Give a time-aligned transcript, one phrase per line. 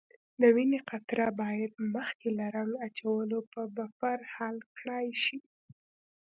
[0.41, 5.37] د وینې قطره باید مخکې له رنګ اچولو په بفر حل کړای شي.